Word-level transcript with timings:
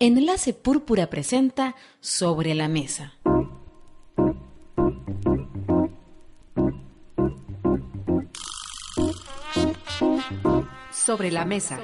Enlace 0.00 0.54
Púrpura 0.54 1.10
presenta 1.10 1.74
Sobre 1.98 2.54
la 2.54 2.68
Mesa. 2.68 3.14
Sobre 10.92 11.32
la 11.32 11.44
mesa. 11.44 11.80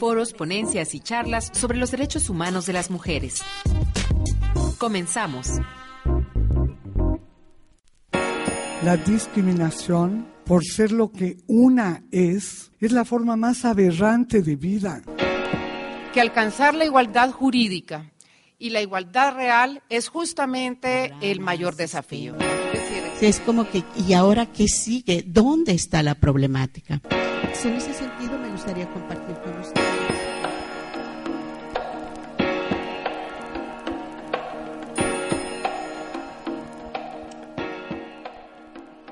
Foros, 0.00 0.32
ponencias 0.32 0.96
y 0.96 0.98
charlas 0.98 1.52
sobre 1.54 1.78
los 1.78 1.92
derechos 1.92 2.28
humanos 2.28 2.66
de 2.66 2.72
las 2.72 2.90
mujeres. 2.90 3.42
Comenzamos. 4.78 5.60
La 8.82 8.96
discriminación, 8.96 10.26
por 10.44 10.64
ser 10.64 10.90
lo 10.90 11.12
que 11.12 11.36
una 11.46 12.02
es, 12.10 12.72
es 12.80 12.90
la 12.90 13.04
forma 13.04 13.36
más 13.36 13.64
aberrante 13.64 14.42
de 14.42 14.56
vida. 14.56 15.02
Que 16.12 16.20
alcanzar 16.20 16.74
la 16.74 16.84
igualdad 16.84 17.30
jurídica 17.30 18.10
y 18.58 18.70
la 18.70 18.82
igualdad 18.82 19.34
real 19.34 19.82
es 19.88 20.08
justamente 20.08 21.12
el 21.22 21.40
mayor 21.40 21.74
desafío. 21.74 22.36
Es 23.20 23.40
como 23.40 23.68
que, 23.68 23.82
¿y 23.96 24.12
ahora 24.12 24.46
qué 24.46 24.68
sigue? 24.68 25.24
¿Dónde 25.26 25.72
está 25.72 26.02
la 26.02 26.14
problemática? 26.14 27.00
En 27.64 27.76
ese 27.76 27.94
sentido 27.94 28.38
me 28.38 28.50
gustaría 28.50 28.86
compartir 28.92 29.36
con 29.36 29.58
ustedes. 29.58 30.32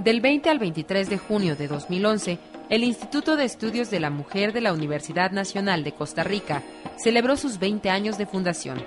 Del 0.01 0.20
20 0.20 0.48
al 0.51 0.59
23 0.59 1.10
de 1.10 1.18
junio 1.18 1.56
de 1.56 1.68
2011, 1.68 2.38
el 2.70 2.84
Instituto 2.84 3.37
de 3.37 3.45
Estudios 3.45 3.90
de 3.90 4.01
la 4.01 4.10
Mujer 4.10 4.52
de 4.52 4.60
la 4.60 4.73
Universidad 4.73 5.30
Nacional 5.30 5.84
de 5.84 5.92
Costa 5.92 6.24
Rica 6.24 6.62
celebró 7.02 7.36
sus 7.36 7.59
20 7.59 7.90
años 7.90 8.18
de 8.18 8.27
fundación. 8.27 8.82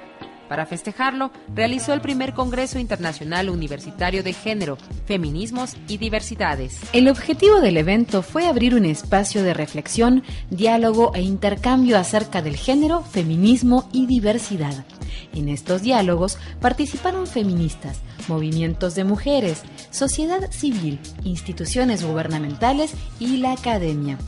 Para 0.49 0.65
festejarlo, 0.65 1.31
realizó 1.55 1.93
el 1.93 2.01
primer 2.01 2.33
Congreso 2.33 2.77
Internacional 2.77 3.49
Universitario 3.49 4.23
de 4.23 4.33
Género, 4.33 4.77
Feminismos 5.05 5.75
y 5.87 5.97
Diversidades. 5.97 6.79
El 6.93 7.07
objetivo 7.07 7.59
del 7.59 7.77
evento 7.77 8.21
fue 8.21 8.45
abrir 8.45 8.75
un 8.75 8.85
espacio 8.85 9.41
de 9.41 9.53
reflexión, 9.53 10.21
diálogo 10.51 11.15
e 11.15 11.21
intercambio 11.21 11.97
acerca 11.97 12.41
del 12.41 12.55
género, 12.57 13.01
feminismo 13.01 13.89
y 13.93 14.05
diversidad. 14.05 14.85
En 15.33 15.49
estos 15.49 15.81
diálogos 15.81 16.37
participaron 16.61 17.25
feministas, 17.25 18.01
movimientos 18.27 18.93
de 18.95 19.05
mujeres, 19.05 19.63
sociedad 19.89 20.51
civil, 20.51 20.99
instituciones 21.23 22.03
gubernamentales 22.03 22.93
y 23.19 23.37
la 23.37 23.53
academia. 23.53 24.19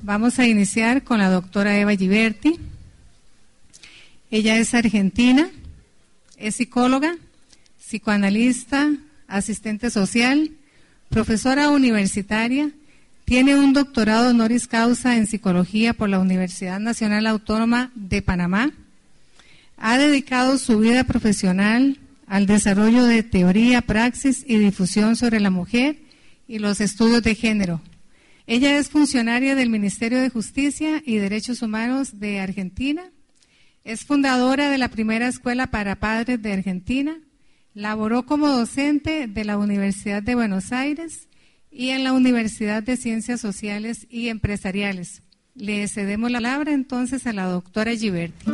Vamos 0.00 0.38
a 0.38 0.46
iniciar 0.46 1.04
con 1.04 1.18
la 1.18 1.28
doctora 1.28 1.78
Eva 1.78 1.94
Giberti. 1.94 2.58
Ella 4.30 4.56
es 4.56 4.72
argentina, 4.72 5.50
es 6.38 6.56
psicóloga, 6.56 7.14
psicoanalista, 7.78 8.90
asistente 9.30 9.90
social, 9.90 10.50
profesora 11.08 11.70
universitaria, 11.70 12.70
tiene 13.24 13.54
un 13.54 13.72
doctorado 13.72 14.30
honoris 14.30 14.66
causa 14.66 15.16
en 15.16 15.26
psicología 15.26 15.94
por 15.94 16.08
la 16.08 16.18
Universidad 16.18 16.80
Nacional 16.80 17.26
Autónoma 17.26 17.92
de 17.94 18.22
Panamá. 18.22 18.72
Ha 19.78 19.98
dedicado 19.98 20.58
su 20.58 20.80
vida 20.80 21.04
profesional 21.04 21.98
al 22.26 22.46
desarrollo 22.46 23.04
de 23.04 23.22
teoría, 23.22 23.82
praxis 23.82 24.44
y 24.46 24.58
difusión 24.58 25.16
sobre 25.16 25.40
la 25.40 25.50
mujer 25.50 25.96
y 26.46 26.58
los 26.58 26.80
estudios 26.80 27.22
de 27.22 27.34
género. 27.34 27.80
Ella 28.46 28.78
es 28.78 28.90
funcionaria 28.90 29.54
del 29.54 29.70
Ministerio 29.70 30.20
de 30.20 30.28
Justicia 30.28 31.02
y 31.06 31.16
Derechos 31.16 31.62
Humanos 31.62 32.18
de 32.18 32.40
Argentina. 32.40 33.04
Es 33.84 34.04
fundadora 34.04 34.70
de 34.70 34.78
la 34.78 34.88
primera 34.88 35.28
escuela 35.28 35.68
para 35.68 36.00
padres 36.00 36.42
de 36.42 36.52
Argentina 36.52 37.16
Laboró 37.74 38.26
como 38.26 38.48
docente 38.48 39.26
de 39.28 39.44
la 39.44 39.58
Universidad 39.58 40.22
de 40.22 40.34
Buenos 40.34 40.72
Aires 40.72 41.28
y 41.70 41.90
en 41.90 42.04
la 42.04 42.12
Universidad 42.12 42.82
de 42.82 42.96
Ciencias 42.96 43.40
Sociales 43.40 44.06
y 44.10 44.28
Empresariales. 44.28 45.22
Le 45.54 45.86
cedemos 45.88 46.30
la 46.30 46.38
palabra 46.38 46.72
entonces 46.72 47.26
a 47.26 47.32
la 47.32 47.44
doctora 47.44 47.94
Giberti. 47.94 48.50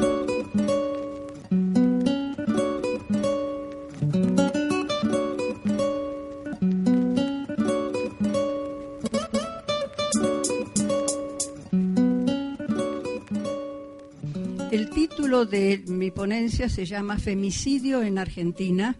Título 15.37 15.45
de 15.45 15.83
mi 15.89 16.11
ponencia 16.11 16.69
se 16.69 16.87
llama 16.87 17.19
Femicidio 17.19 18.03
en 18.03 18.19
Argentina 18.19 18.97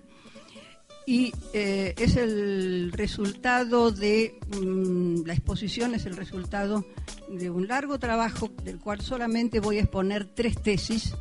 y 1.07 1.33
eh, 1.55 1.95
es 1.97 2.17
el 2.17 2.93
resultado 2.93 3.91
de, 3.91 4.39
mm, 4.61 5.25
la 5.25 5.33
exposición 5.33 5.95
es 5.95 6.05
el 6.05 6.15
resultado 6.15 6.85
de 7.31 7.49
un 7.49 7.69
largo 7.69 7.99
trabajo 7.99 8.51
del 8.65 8.79
cual 8.79 9.01
solamente 9.01 9.61
voy 9.61 9.79
a 9.79 9.83
exponer 9.83 10.27
tres 10.27 10.61
tesis 10.61 11.15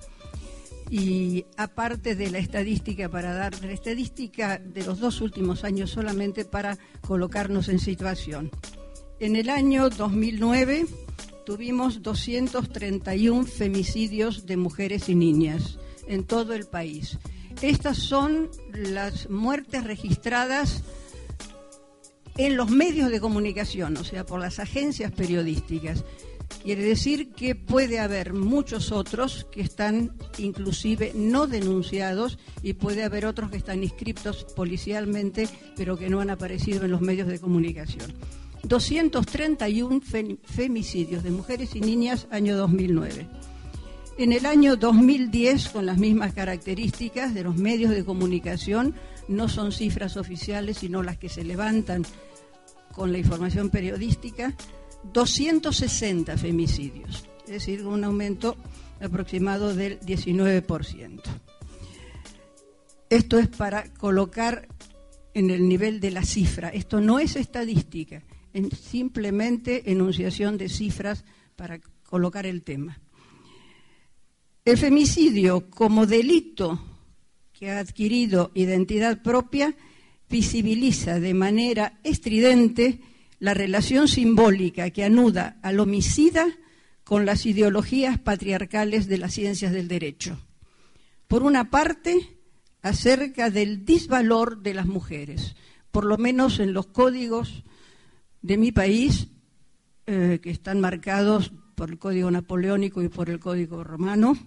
y 0.89 1.45
aparte 1.55 2.15
de 2.15 2.29
la 2.29 2.39
estadística 2.39 3.07
para 3.07 3.33
dar 3.33 3.63
la 3.63 3.71
estadística 3.71 4.57
de 4.57 4.83
los 4.83 4.99
dos 4.99 5.21
últimos 5.21 5.63
años 5.63 5.91
solamente 5.91 6.43
para 6.43 6.77
colocarnos 7.01 7.69
en 7.69 7.79
situación. 7.79 8.51
En 9.19 9.37
el 9.37 9.49
año 9.49 9.89
2009 9.89 10.85
tuvimos 11.45 12.01
231 12.01 13.45
femicidios 13.45 14.45
de 14.45 14.57
mujeres 14.57 15.09
y 15.09 15.15
niñas 15.15 15.77
en 16.07 16.23
todo 16.23 16.53
el 16.53 16.65
país 16.65 17.17
estas 17.61 17.97
son 17.97 18.49
las 18.73 19.29
muertes 19.29 19.83
registradas 19.83 20.83
en 22.37 22.57
los 22.57 22.69
medios 22.69 23.09
de 23.09 23.21
comunicación, 23.21 23.95
o 23.97 24.03
sea, 24.03 24.25
por 24.25 24.41
las 24.41 24.59
agencias 24.59 25.11
periodísticas. 25.11 26.03
Quiere 26.61 26.83
decir 26.83 27.31
que 27.31 27.55
puede 27.55 27.99
haber 27.99 28.33
muchos 28.33 28.91
otros 28.91 29.47
que 29.51 29.61
están 29.61 30.15
inclusive 30.37 31.13
no 31.15 31.47
denunciados 31.47 32.37
y 32.61 32.73
puede 32.73 33.03
haber 33.03 33.25
otros 33.25 33.49
que 33.49 33.57
están 33.57 33.83
inscriptos 33.83 34.45
policialmente 34.55 35.47
pero 35.75 35.97
que 35.97 36.09
no 36.09 36.21
han 36.21 36.29
aparecido 36.29 36.85
en 36.85 36.91
los 36.91 37.01
medios 37.01 37.27
de 37.27 37.39
comunicación. 37.39 38.13
231 38.67 40.01
femicidios 40.43 41.23
de 41.23 41.31
mujeres 41.31 41.75
y 41.75 41.81
niñas 41.81 42.27
año 42.31 42.57
2009. 42.57 43.27
En 44.17 44.31
el 44.31 44.45
año 44.45 44.75
2010, 44.75 45.69
con 45.69 45.85
las 45.85 45.97
mismas 45.97 46.33
características 46.33 47.33
de 47.33 47.43
los 47.43 47.57
medios 47.57 47.91
de 47.91 48.05
comunicación, 48.05 48.95
no 49.27 49.49
son 49.49 49.71
cifras 49.71 50.17
oficiales, 50.17 50.77
sino 50.77 51.03
las 51.03 51.17
que 51.17 51.29
se 51.29 51.43
levantan 51.43 52.05
con 52.93 53.11
la 53.11 53.17
información 53.17 53.69
periodística, 53.69 54.55
260 55.13 56.37
femicidios, 56.37 57.25
es 57.45 57.51
decir, 57.51 57.85
un 57.85 58.03
aumento 58.03 58.55
aproximado 59.01 59.75
del 59.75 59.99
19%. 59.99 61.21
Esto 63.09 63.37
es 63.37 63.47
para 63.49 63.93
colocar 63.93 64.67
en 65.33 65.51
el 65.51 65.67
nivel 65.67 65.99
de 65.99 66.11
la 66.11 66.23
cifra. 66.23 66.69
Esto 66.69 67.01
no 67.01 67.19
es 67.19 67.35
estadística, 67.35 68.23
es 68.55 68.79
simplemente 68.79 69.91
enunciación 69.91 70.57
de 70.57 70.69
cifras 70.69 71.25
para 71.57 71.79
colocar 72.03 72.45
el 72.45 72.63
tema. 72.63 73.01
El 74.63 74.77
femicidio 74.77 75.69
como 75.69 76.05
delito 76.05 76.81
que 77.51 77.69
ha 77.69 77.79
adquirido 77.79 78.51
identidad 78.55 79.21
propia 79.21 79.75
visibiliza 80.29 81.19
de 81.19 81.33
manera 81.33 81.99
estridente 82.03 83.01
la 83.39 83.53
relación 83.53 84.07
simbólica 84.07 84.89
que 84.89 85.03
anuda 85.03 85.59
al 85.61 85.79
homicida 85.81 86.47
con 87.03 87.25
las 87.25 87.45
ideologías 87.45 88.19
patriarcales 88.19 89.07
de 89.07 89.17
las 89.17 89.33
ciencias 89.33 89.73
del 89.73 89.87
derecho. 89.87 90.39
Por 91.27 91.43
una 91.43 91.69
parte, 91.69 92.37
acerca 92.81 93.49
del 93.49 93.83
disvalor 93.83 94.61
de 94.61 94.73
las 94.73 94.85
mujeres, 94.85 95.55
por 95.91 96.05
lo 96.05 96.17
menos 96.17 96.59
en 96.59 96.73
los 96.73 96.87
códigos 96.87 97.63
de 98.45 98.57
mi 98.57 98.71
país, 98.71 99.27
eh, 100.05 100.39
que 100.41 100.51
están 100.51 100.79
marcados 100.79 101.51
por 101.73 101.89
el 101.89 101.97
código 101.97 102.29
napoleónico 102.29 103.01
y 103.01 103.09
por 103.09 103.31
el 103.31 103.39
código 103.39 103.83
romano, 103.83 104.37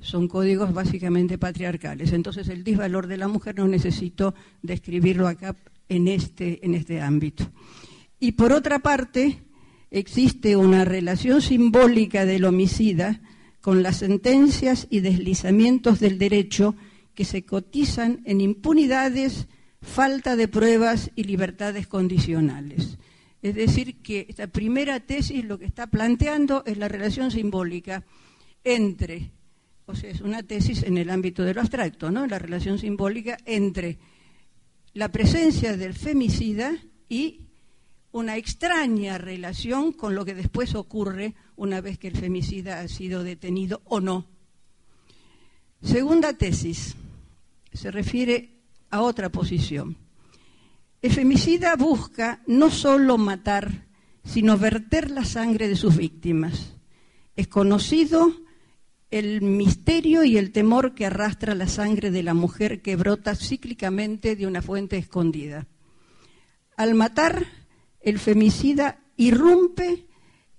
son 0.00 0.26
códigos 0.26 0.74
básicamente 0.74 1.38
patriarcales. 1.38 2.12
Entonces 2.12 2.48
el 2.48 2.64
disvalor 2.64 3.06
de 3.06 3.16
la 3.16 3.28
mujer 3.28 3.56
no 3.56 3.68
necesito 3.68 4.34
describirlo 4.62 5.28
acá 5.28 5.54
en 5.88 6.08
este, 6.08 6.64
en 6.66 6.74
este 6.74 7.00
ámbito. 7.00 7.48
Y 8.18 8.32
por 8.32 8.52
otra 8.52 8.80
parte, 8.80 9.44
existe 9.92 10.56
una 10.56 10.84
relación 10.84 11.40
simbólica 11.40 12.26
del 12.26 12.46
homicida 12.46 13.20
con 13.60 13.84
las 13.84 13.98
sentencias 13.98 14.88
y 14.90 15.00
deslizamientos 15.00 16.00
del 16.00 16.18
derecho 16.18 16.74
que 17.14 17.24
se 17.24 17.44
cotizan 17.44 18.22
en 18.24 18.40
impunidades, 18.40 19.46
falta 19.80 20.34
de 20.34 20.48
pruebas 20.48 21.12
y 21.14 21.24
libertades 21.24 21.86
condicionales. 21.86 22.98
Es 23.42 23.54
decir, 23.54 24.02
que 24.02 24.26
esta 24.28 24.46
primera 24.46 25.00
tesis 25.00 25.44
lo 25.44 25.58
que 25.58 25.66
está 25.66 25.86
planteando 25.86 26.64
es 26.66 26.78
la 26.78 26.88
relación 26.88 27.30
simbólica 27.30 28.04
entre, 28.64 29.30
o 29.86 29.94
sea, 29.94 30.10
es 30.10 30.20
una 30.20 30.42
tesis 30.42 30.82
en 30.82 30.98
el 30.98 31.10
ámbito 31.10 31.44
de 31.44 31.54
lo 31.54 31.60
abstracto, 31.60 32.10
¿no? 32.10 32.26
La 32.26 32.38
relación 32.38 32.78
simbólica 32.78 33.36
entre 33.44 33.98
la 34.94 35.12
presencia 35.12 35.76
del 35.76 35.94
femicida 35.94 36.76
y 37.08 37.42
una 38.12 38.36
extraña 38.36 39.18
relación 39.18 39.92
con 39.92 40.14
lo 40.14 40.24
que 40.24 40.34
después 40.34 40.74
ocurre 40.74 41.34
una 41.54 41.82
vez 41.82 41.98
que 41.98 42.08
el 42.08 42.16
femicida 42.16 42.80
ha 42.80 42.88
sido 42.88 43.22
detenido 43.22 43.82
o 43.84 44.00
no. 44.00 44.26
Segunda 45.82 46.32
tesis, 46.32 46.96
se 47.72 47.90
refiere 47.90 48.56
a 48.90 49.02
otra 49.02 49.28
posición. 49.28 50.05
El 51.06 51.12
femicida 51.12 51.76
busca 51.76 52.42
no 52.48 52.68
solo 52.68 53.16
matar, 53.16 53.86
sino 54.24 54.58
verter 54.58 55.12
la 55.12 55.24
sangre 55.24 55.68
de 55.68 55.76
sus 55.76 55.96
víctimas. 55.96 56.74
Es 57.36 57.46
conocido 57.46 58.32
el 59.12 59.40
misterio 59.40 60.24
y 60.24 60.36
el 60.36 60.50
temor 60.50 60.96
que 60.96 61.06
arrastra 61.06 61.54
la 61.54 61.68
sangre 61.68 62.10
de 62.10 62.24
la 62.24 62.34
mujer 62.34 62.82
que 62.82 62.96
brota 62.96 63.36
cíclicamente 63.36 64.34
de 64.34 64.48
una 64.48 64.62
fuente 64.62 64.98
escondida. 64.98 65.68
Al 66.76 66.96
matar, 66.96 67.46
el 68.00 68.18
femicida 68.18 68.98
irrumpe 69.16 70.08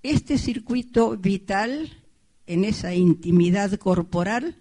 este 0.02 0.38
circuito 0.38 1.18
vital 1.18 1.92
en 2.46 2.64
esa 2.64 2.94
intimidad 2.94 3.72
corporal 3.72 4.56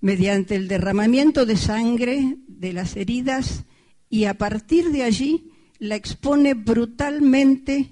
mediante 0.00 0.54
el 0.54 0.68
derramamiento 0.68 1.44
de 1.46 1.56
sangre 1.56 2.36
de 2.46 2.72
las 2.72 2.94
heridas 2.94 3.64
y 4.12 4.26
a 4.26 4.34
partir 4.34 4.90
de 4.90 5.04
allí 5.04 5.50
la 5.78 5.96
expone 5.96 6.52
brutalmente 6.52 7.88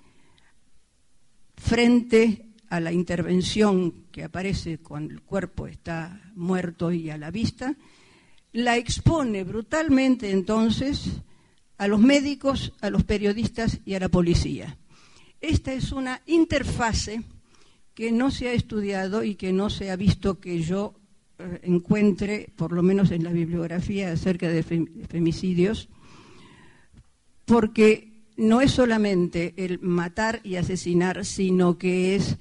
frente 1.57 2.51
a 2.69 2.79
la 2.79 2.93
intervención 2.93 4.05
que 4.13 4.25
aparece 4.25 4.81
cuando 4.81 5.15
el 5.15 5.23
cuerpo 5.23 5.67
está 5.67 6.21
muerto 6.35 6.93
y 6.93 7.09
a 7.09 7.17
la 7.17 7.31
vista, 7.31 7.75
la 8.53 8.77
expone 8.77 9.45
brutalmente 9.45 10.31
entonces 10.31 11.09
a 11.79 11.89
los 11.89 12.01
médicos, 12.01 12.75
a 12.83 12.91
los 12.91 13.03
periodistas 13.05 13.81
y 13.87 13.95
a 13.95 14.01
la 14.01 14.11
policía. 14.11 14.77
Esta 15.41 15.73
es 15.73 15.91
una 15.91 16.21
interfase 16.27 17.23
que 17.95 18.13
no 18.13 18.31
se 18.31 18.49
ha 18.49 18.53
estudiado 18.53 19.25
y 19.25 19.37
que 19.37 19.55
no 19.55 19.71
se 19.71 19.91
ha 19.91 19.97
visto 19.97 20.39
que 20.39 20.61
yo 20.61 20.93
eh, 21.39 21.61
encuentre, 21.63 22.53
por 22.57 22.73
lo 22.73 22.83
menos 22.83 23.11
en 23.11 23.25
la 23.25 23.31
bibliografía 23.31 24.13
acerca 24.13 24.51
de 24.51 24.63
femicidios, 25.09 25.89
porque 27.51 28.13
no 28.37 28.61
es 28.61 28.71
solamente 28.71 29.55
el 29.57 29.81
matar 29.81 30.41
y 30.45 30.55
asesinar, 30.55 31.25
sino 31.25 31.79
que 31.79 32.15
es 32.15 32.37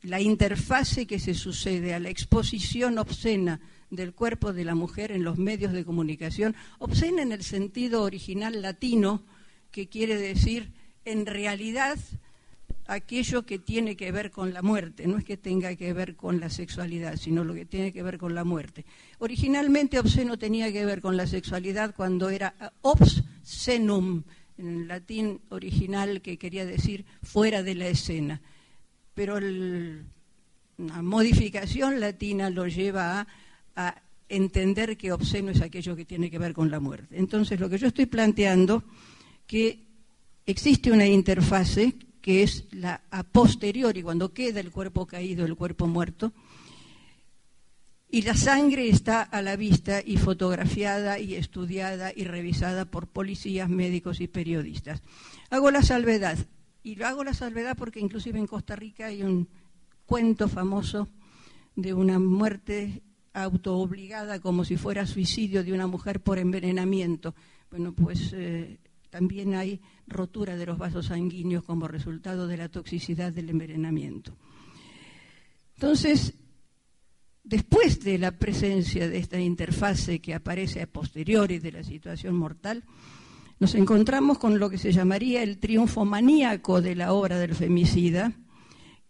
la 0.00 0.22
interfase 0.22 1.06
que 1.06 1.18
se 1.18 1.34
sucede 1.34 1.92
a 1.92 2.00
la 2.00 2.08
exposición 2.08 2.96
obscena 2.96 3.60
del 3.90 4.14
cuerpo 4.14 4.54
de 4.54 4.64
la 4.64 4.74
mujer 4.74 5.12
en 5.12 5.22
los 5.22 5.36
medios 5.36 5.74
de 5.74 5.84
comunicación, 5.84 6.56
obscena 6.78 7.20
en 7.20 7.30
el 7.30 7.42
sentido 7.42 8.04
original 8.04 8.62
latino, 8.62 9.22
que 9.70 9.88
quiere 9.90 10.16
decir 10.16 10.72
en 11.04 11.26
realidad 11.26 11.98
aquello 12.86 13.44
que 13.44 13.58
tiene 13.58 13.96
que 13.96 14.12
ver 14.12 14.30
con 14.30 14.54
la 14.54 14.62
muerte, 14.62 15.06
no 15.06 15.18
es 15.18 15.24
que 15.24 15.36
tenga 15.36 15.76
que 15.76 15.92
ver 15.92 16.16
con 16.16 16.40
la 16.40 16.48
sexualidad, 16.48 17.16
sino 17.16 17.44
lo 17.44 17.52
que 17.52 17.66
tiene 17.66 17.92
que 17.92 18.02
ver 18.02 18.16
con 18.16 18.34
la 18.34 18.44
muerte. 18.44 18.86
Originalmente 19.18 19.98
obsceno 19.98 20.38
tenía 20.38 20.72
que 20.72 20.86
ver 20.86 21.02
con 21.02 21.18
la 21.18 21.26
sexualidad 21.26 21.94
cuando 21.94 22.30
era 22.30 22.72
obscenum, 23.46 24.24
en 24.58 24.88
latín 24.88 25.40
original 25.50 26.20
que 26.20 26.36
quería 26.36 26.66
decir 26.66 27.04
fuera 27.22 27.62
de 27.62 27.74
la 27.76 27.86
escena. 27.86 28.40
Pero 29.14 29.38
la 29.40 31.02
modificación 31.02 32.00
latina 32.00 32.50
lo 32.50 32.66
lleva 32.66 33.20
a 33.20 33.26
a 33.76 33.94
entender 34.28 34.96
que 34.96 35.12
obsceno 35.12 35.50
es 35.52 35.60
aquello 35.60 35.94
que 35.94 36.04
tiene 36.04 36.30
que 36.30 36.38
ver 36.38 36.52
con 36.52 36.70
la 36.70 36.80
muerte. 36.80 37.16
Entonces, 37.18 37.60
lo 37.60 37.68
que 37.68 37.78
yo 37.78 37.86
estoy 37.86 38.06
planteando, 38.06 38.82
que 39.46 39.84
existe 40.46 40.90
una 40.90 41.06
interfase 41.06 41.94
que 42.20 42.42
es 42.42 42.64
la 42.72 43.02
a 43.10 43.22
posteriori, 43.22 44.02
cuando 44.02 44.32
queda 44.32 44.58
el 44.58 44.72
cuerpo 44.72 45.06
caído, 45.06 45.46
el 45.46 45.54
cuerpo 45.54 45.86
muerto, 45.86 46.32
y 48.08 48.22
la 48.22 48.34
sangre 48.34 48.88
está 48.88 49.22
a 49.22 49.42
la 49.42 49.56
vista 49.56 50.00
y 50.04 50.16
fotografiada 50.16 51.18
y 51.18 51.34
estudiada 51.34 52.12
y 52.14 52.24
revisada 52.24 52.84
por 52.84 53.08
policías, 53.08 53.68
médicos 53.68 54.20
y 54.20 54.28
periodistas. 54.28 55.02
Hago 55.50 55.70
la 55.70 55.82
salvedad, 55.82 56.38
y 56.82 56.94
lo 56.94 57.06
hago 57.06 57.24
la 57.24 57.34
salvedad 57.34 57.76
porque 57.76 57.98
inclusive 57.98 58.38
en 58.38 58.46
Costa 58.46 58.76
Rica 58.76 59.06
hay 59.06 59.22
un 59.22 59.48
cuento 60.06 60.48
famoso 60.48 61.08
de 61.74 61.92
una 61.92 62.20
muerte 62.20 63.02
autoobligada 63.34 64.40
como 64.40 64.64
si 64.64 64.76
fuera 64.76 65.04
suicidio 65.04 65.64
de 65.64 65.72
una 65.72 65.88
mujer 65.88 66.20
por 66.20 66.38
envenenamiento. 66.38 67.34
Bueno, 67.70 67.92
pues 67.92 68.32
eh, 68.32 68.78
también 69.10 69.54
hay 69.54 69.80
rotura 70.06 70.56
de 70.56 70.64
los 70.64 70.78
vasos 70.78 71.06
sanguíneos 71.06 71.64
como 71.64 71.88
resultado 71.88 72.46
de 72.46 72.56
la 72.56 72.68
toxicidad 72.68 73.32
del 73.32 73.50
envenenamiento. 73.50 74.36
Entonces, 75.74 76.34
después 77.46 78.00
de 78.00 78.18
la 78.18 78.32
presencia 78.32 79.08
de 79.08 79.18
esta 79.18 79.40
interfase 79.40 80.18
que 80.18 80.34
aparece 80.34 80.82
a 80.82 80.86
posteriori 80.86 81.60
de 81.60 81.72
la 81.72 81.82
situación 81.82 82.36
mortal, 82.36 82.84
nos 83.58 83.74
encontramos 83.74 84.38
con 84.38 84.58
lo 84.58 84.68
que 84.68 84.76
se 84.76 84.92
llamaría 84.92 85.42
el 85.42 85.58
triunfo 85.58 86.04
maníaco 86.04 86.82
de 86.82 86.94
la 86.94 87.12
obra 87.12 87.38
del 87.38 87.54
femicida, 87.54 88.32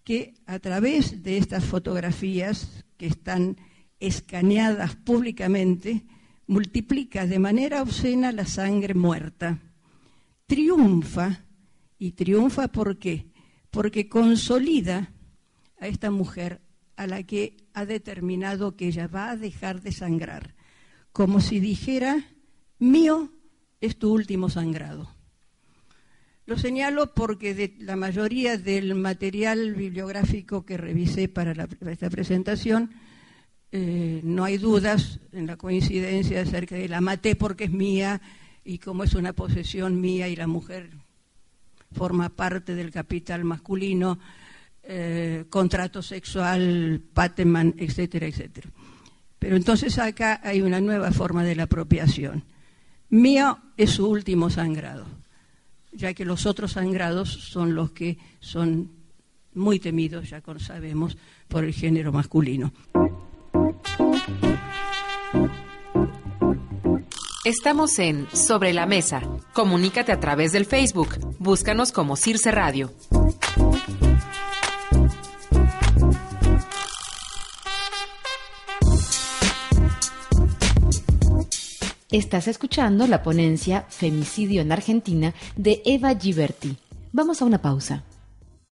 que 0.05 0.35
a 0.47 0.61
través 0.61 1.25
de 1.25 1.39
estas 1.39 1.65
fotografías 1.65 2.85
que 2.97 3.07
están 3.07 3.57
escaneadas 3.99 4.95
públicamente, 4.95 6.05
multiplica 6.47 7.27
de 7.27 7.39
manera 7.41 7.83
obscena 7.83 8.31
la 8.31 8.47
sangre 8.47 8.95
muerta. 8.95 9.59
Triunfa, 10.47 11.47
y 11.99 12.13
triunfa. 12.13 12.69
Porque 12.69 14.09
consolida 14.09 15.13
a 15.81 15.89
esta 15.89 16.11
mujer 16.11 16.61
a 16.97 17.07
la 17.07 17.23
que 17.23 17.57
ha 17.75 17.85
determinado 17.85 18.77
que 18.77 18.89
ella 18.89 19.07
va 19.07 19.31
a 19.31 19.37
dejar 19.37 19.83
de 19.83 19.93
sangrar, 19.93 20.55
como 21.13 21.41
si 21.41 21.61
dijera, 21.61 22.25
mío 22.79 23.33
es 23.81 23.97
tu 23.99 24.13
último 24.13 24.49
sangrado. 24.49 25.11
Lo 26.47 26.57
señalo 26.57 27.13
porque 27.13 27.55
de 27.55 27.75
la 27.81 27.97
mayoría 27.97 28.57
del 28.57 28.95
material 28.95 29.75
bibliográfico 29.75 30.65
que 30.65 30.77
revisé 30.77 31.29
para 31.29 31.69
esta 31.91 32.09
presentación, 32.09 32.93
eh, 33.73 34.21
no 34.23 34.45
hay 34.45 34.57
dudas 34.57 35.19
en 35.33 35.49
la 35.49 35.57
coincidencia 35.57 36.41
acerca 36.41 36.77
de 36.77 36.89
la 36.89 37.01
maté 37.01 37.35
porque 37.35 37.65
es 37.65 37.73
mía 37.73 38.21
y 38.65 38.79
como 38.79 39.03
es 39.03 39.15
una 39.15 39.33
posesión 39.33 40.01
mía 40.01 40.29
y 40.29 40.37
la 40.37 40.47
mujer 40.47 40.91
forma 41.93 42.29
parte 42.29 42.75
del 42.75 42.91
capital 42.91 43.45
masculino, 43.45 44.19
eh, 44.89 45.47
contrato 45.51 46.01
sexual, 46.01 47.03
Pateman, 47.13 47.75
etcétera, 47.77 48.27
etcétera. 48.27 48.71
Pero 49.37 49.57
entonces 49.57 49.99
acá 49.99 50.41
hay 50.45 50.63
una 50.63 50.81
nueva 50.81 51.11
forma 51.11 51.43
de 51.43 51.57
la 51.57 51.65
apropiación. 51.65 52.45
Mío 53.09 53.59
es 53.77 53.91
su 53.91 54.09
último 54.09 54.49
sangrado, 54.49 55.05
ya 55.93 56.15
que 56.15 56.25
los 56.25 56.47
otros 56.47 56.73
sangrados 56.73 57.31
son 57.31 57.75
los 57.75 57.91
que 57.91 58.19
son 58.39 58.93
muy 59.55 59.81
temidos, 59.81 60.31
ya 60.31 60.41
sabemos, 60.59 61.17
por 61.49 61.65
el 61.65 61.73
género 61.73 62.13
masculino. 62.13 62.73
Estamos 67.45 67.99
en 67.99 68.29
Sobre 68.33 68.73
la 68.73 68.87
Mesa. 68.87 69.23
Comunícate 69.53 70.13
a 70.13 70.21
través 70.21 70.53
del 70.53 70.65
Facebook. 70.65 71.09
Búscanos 71.39 71.93
como 71.93 72.17
Circe 72.17 72.51
Radio. 72.51 72.93
Estás 82.13 82.47
escuchando 82.47 83.09
la 83.09 83.25
ponencia 83.25 83.85
Femicidio 83.89 84.63
en 84.63 84.71
Argentina 84.71 85.35
de 85.57 85.83
Eva 85.85 86.15
Giberti. 86.15 86.77
Vamos 87.11 87.43
a 87.43 87.45
una 87.45 87.61
pausa. 87.61 88.05